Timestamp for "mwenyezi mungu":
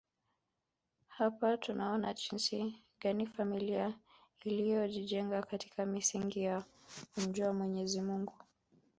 7.53-8.33